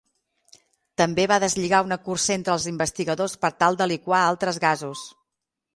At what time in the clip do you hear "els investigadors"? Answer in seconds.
2.61-3.37